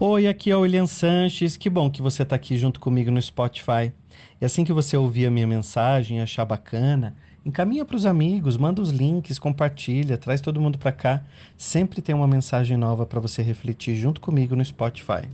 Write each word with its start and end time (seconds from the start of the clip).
Oi, 0.00 0.28
aqui 0.28 0.48
é 0.48 0.56
o 0.56 0.60
William 0.60 0.86
Sanches. 0.86 1.56
Que 1.56 1.68
bom 1.68 1.90
que 1.90 2.00
você 2.00 2.22
está 2.22 2.36
aqui 2.36 2.56
junto 2.56 2.78
comigo 2.78 3.10
no 3.10 3.20
Spotify. 3.20 3.92
E 4.40 4.44
assim 4.44 4.64
que 4.64 4.72
você 4.72 4.96
ouvir 4.96 5.26
a 5.26 5.30
minha 5.30 5.44
mensagem 5.46 6.20
achar 6.20 6.44
bacana, 6.44 7.16
encaminha 7.44 7.84
para 7.84 7.96
os 7.96 8.06
amigos, 8.06 8.56
manda 8.56 8.80
os 8.80 8.90
links, 8.90 9.40
compartilha, 9.40 10.16
traz 10.16 10.40
todo 10.40 10.60
mundo 10.60 10.78
para 10.78 10.92
cá. 10.92 11.24
Sempre 11.56 12.00
tem 12.00 12.14
uma 12.14 12.28
mensagem 12.28 12.76
nova 12.76 13.04
para 13.04 13.18
você 13.18 13.42
refletir 13.42 13.96
junto 13.96 14.20
comigo 14.20 14.54
no 14.54 14.64
Spotify. 14.64 15.28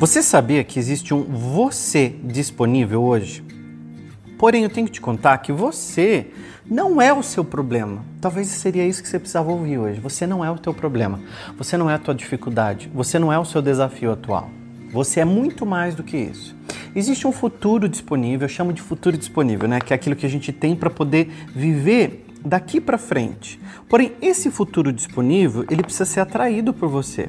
Você 0.00 0.20
sabia 0.20 0.64
que 0.64 0.80
existe 0.80 1.14
um 1.14 1.22
você 1.22 2.16
disponível 2.24 3.04
hoje? 3.04 3.44
Porém, 4.38 4.62
eu 4.62 4.70
tenho 4.70 4.86
que 4.86 4.92
te 4.92 5.00
contar 5.00 5.36
que 5.38 5.50
você 5.52 6.28
não 6.64 7.02
é 7.02 7.12
o 7.12 7.22
seu 7.22 7.44
problema. 7.44 8.04
Talvez 8.20 8.46
seria 8.48 8.86
isso 8.86 9.02
que 9.02 9.08
você 9.08 9.18
precisava 9.18 9.50
ouvir 9.50 9.78
hoje. 9.78 10.00
Você 10.00 10.26
não 10.26 10.44
é 10.44 10.50
o 10.50 10.56
teu 10.56 10.72
problema. 10.72 11.20
Você 11.56 11.76
não 11.76 11.90
é 11.90 11.94
a 11.94 11.98
tua 11.98 12.14
dificuldade. 12.14 12.88
Você 12.94 13.18
não 13.18 13.32
é 13.32 13.38
o 13.38 13.44
seu 13.44 13.60
desafio 13.60 14.12
atual. 14.12 14.48
Você 14.92 15.20
é 15.20 15.24
muito 15.24 15.66
mais 15.66 15.94
do 15.94 16.04
que 16.04 16.16
isso. 16.16 16.56
Existe 16.94 17.26
um 17.26 17.32
futuro 17.32 17.88
disponível, 17.88 18.46
eu 18.46 18.48
chamo 18.48 18.72
de 18.72 18.80
futuro 18.80 19.16
disponível, 19.16 19.68
né? 19.68 19.80
Que 19.80 19.92
é 19.92 19.96
aquilo 19.96 20.16
que 20.16 20.24
a 20.24 20.28
gente 20.28 20.52
tem 20.52 20.74
para 20.74 20.88
poder 20.88 21.30
viver 21.54 22.24
daqui 22.44 22.80
para 22.80 22.98
frente. 22.98 23.60
Porém, 23.88 24.12
esse 24.20 24.50
futuro 24.50 24.92
disponível, 24.92 25.64
ele 25.70 25.82
precisa 25.82 26.04
ser 26.04 26.20
atraído 26.20 26.72
por 26.72 26.88
você. 26.88 27.28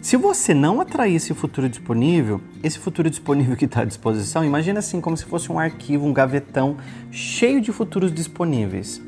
Se 0.00 0.16
você 0.16 0.54
não 0.54 0.80
atrair 0.80 1.16
esse 1.16 1.34
futuro 1.34 1.68
disponível, 1.68 2.40
esse 2.62 2.78
futuro 2.78 3.10
disponível 3.10 3.56
que 3.56 3.64
está 3.64 3.82
à 3.82 3.84
disposição, 3.84 4.44
imagina 4.44 4.78
assim 4.78 5.00
como 5.00 5.16
se 5.16 5.24
fosse 5.24 5.50
um 5.50 5.58
arquivo, 5.58 6.06
um 6.06 6.12
gavetão 6.12 6.76
cheio 7.10 7.60
de 7.60 7.72
futuros 7.72 8.12
disponíveis. 8.12 9.02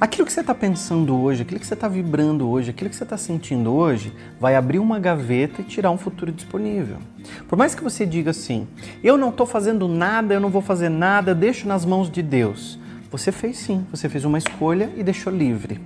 Aquilo 0.00 0.24
que 0.24 0.32
você 0.32 0.42
está 0.42 0.54
pensando 0.54 1.16
hoje, 1.20 1.42
aquilo 1.42 1.58
que 1.58 1.66
você 1.66 1.74
está 1.74 1.88
vibrando 1.88 2.48
hoje, 2.48 2.70
aquilo 2.70 2.88
que 2.88 2.94
você 2.94 3.02
está 3.02 3.16
sentindo 3.16 3.72
hoje, 3.72 4.12
vai 4.38 4.54
abrir 4.54 4.78
uma 4.78 5.00
gaveta 5.00 5.60
e 5.60 5.64
tirar 5.64 5.90
um 5.90 5.98
futuro 5.98 6.30
disponível. 6.30 6.98
Por 7.48 7.58
mais 7.58 7.74
que 7.74 7.82
você 7.82 8.06
diga 8.06 8.30
assim, 8.30 8.68
eu 9.02 9.18
não 9.18 9.30
estou 9.30 9.44
fazendo 9.44 9.88
nada, 9.88 10.32
eu 10.32 10.38
não 10.38 10.50
vou 10.50 10.62
fazer 10.62 10.88
nada, 10.88 11.34
deixo 11.34 11.66
nas 11.66 11.84
mãos 11.84 12.08
de 12.08 12.22
Deus. 12.22 12.78
Você 13.10 13.32
fez 13.32 13.56
sim, 13.56 13.86
você 13.90 14.08
fez 14.08 14.24
uma 14.24 14.36
escolha 14.36 14.90
e 14.96 15.02
deixou 15.02 15.32
livre. 15.32 15.80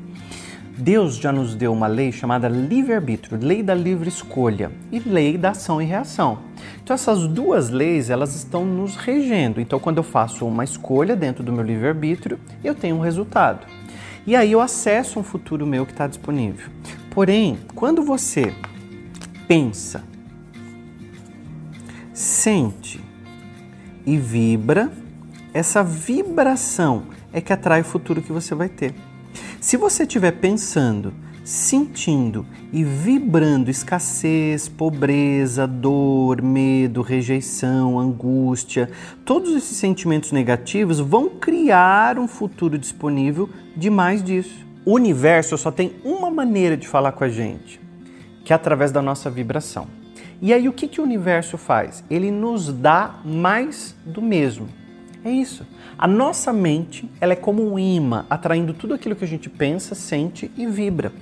Deus 0.77 1.17
já 1.17 1.31
nos 1.31 1.55
deu 1.55 1.73
uma 1.73 1.87
lei 1.87 2.11
chamada 2.11 2.49
livre-arbítrio, 2.49 3.39
lei 3.41 3.63
da 3.63 3.75
livre 3.75 4.09
escolha 4.09 4.73
e 4.91 4.99
lei 4.99 5.39
da 5.39 5.51
ação 5.51 5.81
e 5.81 5.85
reação. 5.85 6.39
Então 6.83 6.95
essas 6.95 7.29
duas 7.29 7.71
leis, 7.71 8.11
elas 8.11 8.35
estão 8.35 8.65
nos 8.65 8.97
regendo. 8.97 9.61
Então 9.61 9.79
quando 9.79 9.99
eu 9.99 10.03
faço 10.03 10.47
uma 10.47 10.65
escolha 10.65 11.15
dentro 11.15 11.45
do 11.45 11.53
meu 11.53 11.63
livre-arbítrio, 11.63 12.41
eu 12.65 12.75
tenho 12.75 12.97
um 12.97 13.01
resultado. 13.01 13.67
E 14.27 14.35
aí 14.35 14.51
eu 14.51 14.61
acesso 14.61 15.21
um 15.21 15.23
futuro 15.23 15.67
meu 15.67 15.85
que 15.85 15.93
está 15.93 16.07
disponível. 16.07 16.71
Porém, 17.11 17.59
quando 17.75 18.03
você 18.03 18.53
pensa, 19.47 20.03
sente 22.13 23.01
e 24.07 24.17
vibra, 24.17 24.91
essa 25.53 25.83
vibração 25.83 27.05
é 27.33 27.41
que 27.41 27.53
atrai 27.53 27.81
o 27.83 27.85
futuro 27.85 28.23
que 28.23 28.33
você 28.33 28.55
vai 28.55 28.69
ter. 28.69 28.95
Se 29.61 29.77
você 29.77 30.03
estiver 30.03 30.33
pensando, 30.33 31.13
sentindo 31.45 32.47
e 32.73 32.85
vibrando 32.85 33.71
escassez, 33.71 34.69
pobreza, 34.69 35.67
dor, 35.67 36.41
medo, 36.41 37.03
rejeição, 37.03 37.99
angústia, 37.99 38.91
todos 39.25 39.55
esses 39.55 39.77
sentimentos 39.77 40.33
negativos 40.33 41.01
vão 41.01 41.29
criar 41.29 42.19
um 42.19 42.29
futuro 42.29 42.79
disponível 42.79 43.49
de 43.77 43.91
mais 43.91 44.23
disso. 44.23 44.67
O 44.85 44.95
universo 44.95 45.57
só 45.57 45.71
tem 45.71 45.95
uma 46.05 46.31
maneira 46.31 46.77
de 46.77 46.89
falar 46.89 47.13
com 47.13 47.25
a 47.25 47.29
gente, 47.29 47.81
que 48.45 48.53
é 48.53 48.57
através 48.57 48.91
da 48.91 49.03
nossa 49.03 49.31
vibração. 49.31 49.87
E 50.41 50.53
aí 50.53 50.69
o 50.69 50.73
que, 50.73 50.89
que 50.89 51.01
o 51.01 51.05
universo 51.05 51.57
faz? 51.57 52.03
Ele 52.11 52.31
nos 52.31 52.73
dá 52.73 53.21
mais 53.25 53.95
do 54.05 54.21
mesmo. 54.21 54.82
É 55.25 55.31
isso. 55.31 55.65
A 55.97 56.09
nossa 56.09 56.53
mente 56.53 57.09
ela 57.21 57.33
é 57.33 57.37
como 57.37 57.63
um 57.63 57.79
imã, 57.79 58.27
atraindo 58.29 58.75
tudo 58.75 58.95
aquilo 58.95 59.15
que 59.15 59.25
a 59.25 59.29
gente 59.29 59.49
pensa, 59.49 59.95
sente 59.95 60.51
e 60.57 60.67
vibra. 60.67 61.13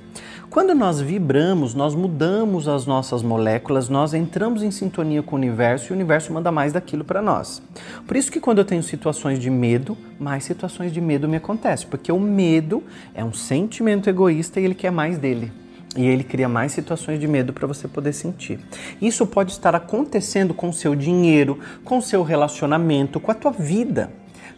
Quando 0.49 0.75
nós 0.75 1.01
vibramos, 1.01 1.75
nós 1.75 1.95
mudamos 1.95 2.67
as 2.67 2.85
nossas 2.85 3.23
moléculas, 3.23 3.89
nós 3.89 4.15
entramos 4.15 4.65
em 4.65 4.71
sintonia 4.71 5.23
com 5.23 5.37
o 5.37 5.39
universo 5.39 5.87
e 5.87 5.91
o 5.93 5.95
universo 5.95 6.33
manda 6.33 6.51
mais 6.51 6.73
daquilo 6.73 7.05
para 7.05 7.23
nós. 7.23 7.63
Por 8.05 8.17
isso 8.17 8.33
que 8.33 8.41
quando 8.41 8.59
eu 8.59 8.65
tenho 8.65 8.83
situações 8.83 9.39
de 9.39 9.49
medo, 9.49 9.97
mais 10.19 10.43
situações 10.43 10.93
de 10.93 11.01
medo 11.01 11.29
me 11.29 11.37
acontecem, 11.37 11.87
porque 11.89 12.11
o 12.11 12.19
medo 12.19 12.83
é 13.15 13.25
um 13.25 13.33
sentimento 13.33 14.11
egoísta 14.11 14.59
e 14.59 14.65
ele 14.65 14.75
quer 14.75 14.91
mais 14.91 15.19
dele. 15.19 15.53
E 15.97 16.07
ele 16.07 16.23
cria 16.23 16.49
mais 16.49 16.73
situações 16.73 17.19
de 17.19 17.27
medo 17.27 17.53
para 17.53 17.67
você 17.67 17.89
poder 17.89 18.13
sentir. 18.13 18.61
Isso 19.03 19.27
pode 19.27 19.53
estar 19.53 19.75
acontecendo 19.75 20.55
com 20.55 20.69
o 20.69 20.73
seu 20.73 20.95
dinheiro, 20.95 21.59
com 21.85 21.99
o 21.99 22.03
seu 22.03 22.23
relacionamento, 22.23 23.19
com 23.19 23.31
a 23.31 23.35
tua 23.35 23.51
vida, 23.51 24.13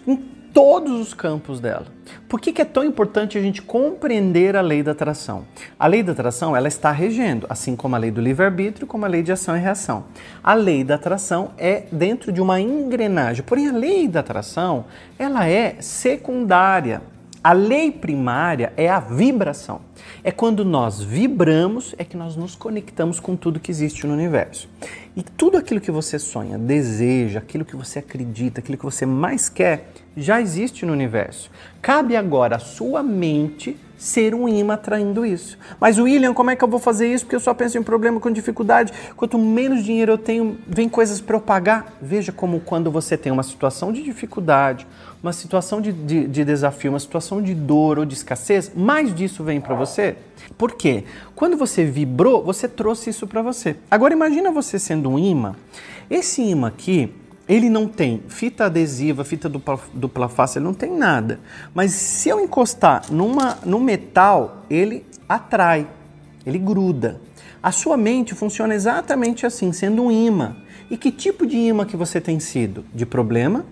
em 0.06 0.16
todos 0.52 1.00
os 1.00 1.14
campos 1.14 1.58
dela. 1.58 1.86
Por 2.28 2.40
que, 2.40 2.52
que 2.52 2.60
é 2.60 2.64
tão 2.64 2.84
importante 2.84 3.38
a 3.38 3.40
gente 3.40 3.62
compreender 3.62 4.56
a 4.56 4.60
lei 4.60 4.82
da 4.82 4.92
atração? 4.92 5.46
A 5.78 5.86
lei 5.86 6.02
da 6.02 6.12
atração 6.12 6.54
ela 6.54 6.68
está 6.68 6.90
regendo, 6.90 7.46
assim 7.48 7.74
como 7.74 7.96
a 7.96 7.98
lei 7.98 8.10
do 8.10 8.20
livre-arbítrio, 8.20 8.86
como 8.86 9.04
a 9.04 9.08
lei 9.08 9.22
de 9.22 9.32
ação 9.32 9.56
e 9.56 9.60
reação. 9.60 10.04
A 10.42 10.54
lei 10.54 10.84
da 10.84 10.96
atração 10.96 11.52
é 11.56 11.84
dentro 11.90 12.30
de 12.30 12.40
uma 12.40 12.60
engrenagem, 12.60 13.42
porém 13.42 13.68
a 13.68 13.72
lei 13.72 14.06
da 14.06 14.20
atração 14.20 14.84
ela 15.18 15.48
é 15.48 15.76
secundária. 15.80 17.02
A 17.44 17.52
lei 17.52 17.90
primária 17.90 18.72
é 18.76 18.88
a 18.88 19.00
vibração. 19.00 19.80
É 20.22 20.30
quando 20.30 20.64
nós 20.64 21.02
vibramos 21.02 21.92
é 21.98 22.04
que 22.04 22.16
nós 22.16 22.36
nos 22.36 22.54
conectamos 22.54 23.18
com 23.18 23.34
tudo 23.34 23.58
que 23.58 23.68
existe 23.68 24.06
no 24.06 24.12
universo. 24.12 24.68
E 25.16 25.24
tudo 25.24 25.56
aquilo 25.56 25.80
que 25.80 25.90
você 25.90 26.20
sonha, 26.20 26.56
deseja, 26.56 27.40
aquilo 27.40 27.64
que 27.64 27.74
você 27.74 27.98
acredita, 27.98 28.60
aquilo 28.60 28.78
que 28.78 28.84
você 28.84 29.04
mais 29.04 29.48
quer, 29.48 29.90
já 30.16 30.40
existe 30.40 30.86
no 30.86 30.92
universo. 30.92 31.50
Cabe 31.80 32.14
agora 32.14 32.56
à 32.56 32.60
sua 32.60 33.02
mente 33.02 33.76
ser 34.02 34.34
um 34.34 34.48
imã 34.48 34.74
atraindo 34.74 35.24
isso. 35.24 35.56
Mas 35.78 35.96
William, 35.96 36.34
como 36.34 36.50
é 36.50 36.56
que 36.56 36.64
eu 36.64 36.68
vou 36.68 36.80
fazer 36.80 37.06
isso? 37.06 37.24
Porque 37.24 37.36
eu 37.36 37.40
só 37.40 37.54
penso 37.54 37.78
em 37.78 37.84
problema 37.84 38.18
com 38.18 38.32
dificuldade. 38.32 38.92
Quanto 39.16 39.38
menos 39.38 39.84
dinheiro 39.84 40.10
eu 40.10 40.18
tenho, 40.18 40.58
vem 40.66 40.88
coisas 40.88 41.20
para 41.20 41.36
eu 41.36 41.40
pagar. 41.40 41.96
Veja 42.02 42.32
como 42.32 42.58
quando 42.58 42.90
você 42.90 43.16
tem 43.16 43.30
uma 43.30 43.44
situação 43.44 43.92
de 43.92 44.02
dificuldade, 44.02 44.88
uma 45.22 45.32
situação 45.32 45.80
de, 45.80 45.92
de, 45.92 46.26
de 46.26 46.44
desafio, 46.44 46.90
uma 46.90 46.98
situação 46.98 47.40
de 47.40 47.54
dor 47.54 48.00
ou 48.00 48.04
de 48.04 48.14
escassez, 48.14 48.72
mais 48.74 49.14
disso 49.14 49.44
vem 49.44 49.60
para 49.60 49.76
você. 49.76 50.16
Por 50.58 50.72
quê? 50.72 51.04
Quando 51.36 51.56
você 51.56 51.84
vibrou, 51.84 52.42
você 52.42 52.66
trouxe 52.66 53.10
isso 53.10 53.28
para 53.28 53.40
você. 53.40 53.76
Agora 53.88 54.12
imagina 54.12 54.50
você 54.50 54.80
sendo 54.80 55.10
um 55.10 55.18
imã. 55.18 55.54
Esse 56.10 56.42
imã 56.42 56.66
aqui, 56.66 57.14
ele 57.52 57.68
não 57.68 57.86
tem 57.86 58.22
fita 58.28 58.64
adesiva, 58.64 59.24
fita 59.24 59.46
dupla, 59.46 59.78
dupla 59.92 60.26
face, 60.26 60.56
ele 60.56 60.64
não 60.64 60.72
tem 60.72 60.90
nada. 60.90 61.38
Mas 61.74 61.92
se 61.92 62.30
eu 62.30 62.40
encostar 62.40 63.12
numa, 63.12 63.58
no 63.62 63.78
metal, 63.78 64.64
ele 64.70 65.04
atrai, 65.28 65.86
ele 66.46 66.58
gruda. 66.58 67.20
A 67.62 67.70
sua 67.70 67.94
mente 67.94 68.34
funciona 68.34 68.74
exatamente 68.74 69.44
assim, 69.44 69.70
sendo 69.70 70.02
um 70.02 70.10
imã. 70.10 70.56
E 70.90 70.96
que 70.96 71.12
tipo 71.12 71.46
de 71.46 71.58
imã 71.58 71.84
que 71.84 71.94
você 71.94 72.22
tem 72.22 72.40
sido? 72.40 72.86
De 72.94 73.04
problema 73.04 73.66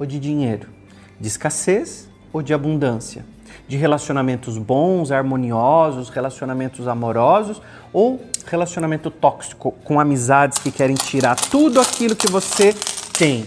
ou 0.00 0.04
de 0.04 0.18
dinheiro? 0.18 0.68
De 1.20 1.28
escassez 1.28 2.08
ou 2.32 2.42
de 2.42 2.52
abundância? 2.52 3.24
De 3.68 3.76
relacionamentos 3.76 4.58
bons, 4.58 5.12
harmoniosos, 5.12 6.08
relacionamentos 6.08 6.88
amorosos 6.88 7.62
ou 7.92 8.20
relacionamento 8.46 9.10
tóxico 9.10 9.72
com 9.84 10.00
amizades 10.00 10.58
que 10.58 10.70
querem 10.70 10.96
tirar 10.96 11.36
tudo 11.36 11.80
aquilo 11.80 12.14
que 12.14 12.30
você 12.30 12.74
tem? 13.16 13.46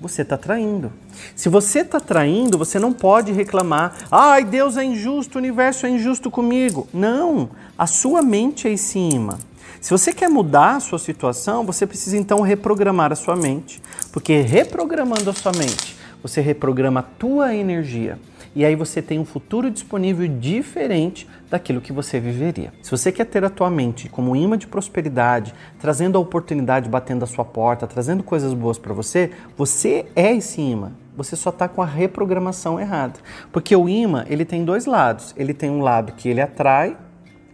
Você 0.00 0.22
está 0.22 0.36
traindo. 0.36 0.92
Se 1.34 1.48
você 1.48 1.80
está 1.80 1.98
traindo, 1.98 2.56
você 2.56 2.78
não 2.78 2.92
pode 2.92 3.32
reclamar. 3.32 3.96
Ai, 4.10 4.44
Deus 4.44 4.76
é 4.76 4.84
injusto, 4.84 5.36
o 5.36 5.38
universo 5.38 5.86
é 5.86 5.90
injusto 5.90 6.30
comigo. 6.30 6.88
Não, 6.92 7.50
a 7.76 7.86
sua 7.86 8.22
mente 8.22 8.68
é 8.68 8.72
em 8.72 8.76
cima. 8.76 9.38
Se 9.80 9.90
você 9.90 10.12
quer 10.12 10.28
mudar 10.28 10.76
a 10.76 10.80
sua 10.80 10.98
situação, 10.98 11.64
você 11.64 11.86
precisa 11.86 12.16
então 12.16 12.40
reprogramar 12.40 13.12
a 13.12 13.16
sua 13.16 13.36
mente. 13.36 13.82
Porque 14.12 14.40
reprogramando 14.40 15.28
a 15.28 15.34
sua 15.34 15.52
mente, 15.52 15.96
você 16.22 16.40
reprograma 16.40 17.00
a 17.00 17.02
tua 17.02 17.54
energia. 17.54 18.18
E 18.54 18.64
aí 18.64 18.74
você 18.74 19.00
tem 19.00 19.18
um 19.18 19.24
futuro 19.24 19.70
disponível 19.70 20.26
diferente 20.26 21.28
daquilo 21.50 21.80
que 21.80 21.92
você 21.92 22.18
viveria. 22.18 22.72
Se 22.82 22.90
você 22.90 23.12
quer 23.12 23.26
ter 23.26 23.44
a 23.44 23.50
tua 23.50 23.70
mente 23.70 24.08
como 24.08 24.32
um 24.32 24.36
imã 24.36 24.56
de 24.56 24.66
prosperidade, 24.66 25.54
trazendo 25.78 26.18
a 26.18 26.20
oportunidade 26.20 26.88
batendo 26.88 27.22
a 27.22 27.26
sua 27.26 27.44
porta, 27.44 27.86
trazendo 27.86 28.22
coisas 28.22 28.52
boas 28.54 28.78
para 28.78 28.92
você, 28.94 29.30
você 29.56 30.06
é 30.16 30.34
esse 30.34 30.60
imã. 30.60 30.92
Você 31.16 31.34
só 31.34 31.50
está 31.50 31.68
com 31.68 31.82
a 31.82 31.86
reprogramação 31.86 32.78
errada. 32.78 33.18
Porque 33.52 33.74
o 33.74 33.88
imã, 33.88 34.24
ele 34.28 34.44
tem 34.44 34.64
dois 34.64 34.86
lados. 34.86 35.34
Ele 35.36 35.52
tem 35.52 35.68
um 35.68 35.80
lado 35.80 36.12
que 36.12 36.28
ele 36.28 36.40
atrai, 36.40 36.96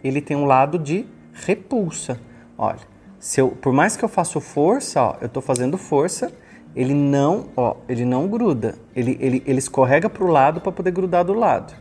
ele 0.03 0.21
tem 0.21 0.37
um 0.37 0.45
lado 0.45 0.77
de 0.77 1.05
repulsa. 1.33 2.19
Olha, 2.57 2.79
se 3.19 3.41
eu, 3.41 3.49
por 3.49 3.73
mais 3.73 3.97
que 3.97 4.05
eu 4.05 4.09
faça 4.09 4.39
força, 4.39 5.01
ó, 5.01 5.15
eu 5.19 5.25
estou 5.25 5.41
fazendo 5.41 5.77
força, 5.79 6.31
ele 6.75 6.93
não, 6.93 7.45
ó, 7.55 7.75
ele 7.87 8.03
não 8.03 8.27
gruda. 8.27 8.75
Ele, 8.95 9.17
ele, 9.21 9.41
ele 9.45 9.59
escorrega 9.59 10.09
para 10.09 10.23
o 10.23 10.27
lado 10.27 10.59
para 10.59 10.71
poder 10.71 10.91
grudar 10.91 11.23
do 11.23 11.33
lado. 11.33 11.73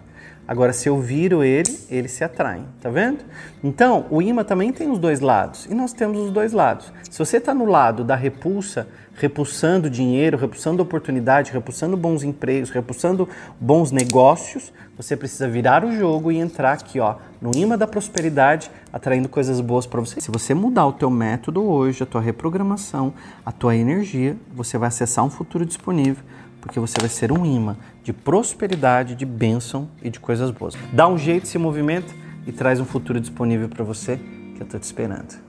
Agora, 0.46 0.74
se 0.74 0.88
eu 0.88 1.00
viro 1.00 1.42
ele, 1.42 1.78
ele 1.88 2.06
se 2.06 2.22
atrai, 2.22 2.60
tá 2.80 2.90
vendo? 2.90 3.20
Então, 3.62 4.04
o 4.10 4.20
imã 4.20 4.44
também 4.44 4.72
tem 4.72 4.90
os 4.90 4.98
dois 4.98 5.20
lados 5.20 5.64
e 5.64 5.74
nós 5.74 5.94
temos 5.94 6.18
os 6.18 6.30
dois 6.30 6.52
lados. 6.52 6.92
Se 7.10 7.18
você 7.18 7.38
está 7.38 7.54
no 7.54 7.64
lado 7.64 8.04
da 8.04 8.14
repulsa, 8.14 8.86
repulsando 9.16 9.88
dinheiro, 9.88 10.36
repulsando 10.36 10.82
oportunidade, 10.82 11.50
repulsando 11.50 11.96
bons 11.96 12.22
empregos, 12.22 12.68
repulsando 12.68 13.26
bons 13.58 13.90
negócios, 13.90 14.70
você 14.96 15.16
precisa 15.16 15.48
virar 15.48 15.82
o 15.82 15.96
jogo 15.96 16.30
e 16.30 16.36
entrar 16.36 16.72
aqui, 16.72 17.00
ó, 17.00 17.16
no 17.40 17.50
imã 17.56 17.78
da 17.78 17.86
prosperidade, 17.86 18.70
atraindo 18.92 19.28
coisas 19.28 19.60
boas 19.60 19.86
para 19.86 20.00
você. 20.00 20.20
Se 20.20 20.30
você 20.30 20.52
mudar 20.52 20.86
o 20.86 20.92
teu 20.92 21.10
método 21.10 21.62
hoje, 21.62 22.02
a 22.02 22.06
tua 22.06 22.20
reprogramação, 22.20 23.14
a 23.46 23.50
tua 23.50 23.74
energia, 23.74 24.36
você 24.54 24.76
vai 24.76 24.88
acessar 24.88 25.24
um 25.24 25.30
futuro 25.30 25.64
disponível, 25.64 26.22
porque 26.64 26.80
você 26.80 26.94
vai 26.98 27.10
ser 27.10 27.30
um 27.30 27.44
imã 27.44 27.76
de 28.02 28.10
prosperidade, 28.10 29.14
de 29.14 29.26
bênção 29.26 29.86
e 30.02 30.08
de 30.08 30.18
coisas 30.18 30.50
boas. 30.50 30.74
Dá 30.94 31.06
um 31.06 31.18
jeito, 31.18 31.46
se 31.46 31.58
movimenta 31.58 32.10
e 32.46 32.52
traz 32.52 32.80
um 32.80 32.86
futuro 32.86 33.20
disponível 33.20 33.68
para 33.68 33.84
você 33.84 34.16
que 34.54 34.62
eu 34.62 34.64
estou 34.64 34.80
te 34.80 34.84
esperando. 34.84 35.43